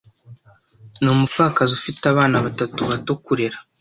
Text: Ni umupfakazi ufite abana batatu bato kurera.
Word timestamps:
Ni 1.01 1.09
umupfakazi 1.15 1.71
ufite 1.79 2.03
abana 2.13 2.37
batatu 2.45 2.79
bato 2.89 3.11
kurera. 3.25 3.57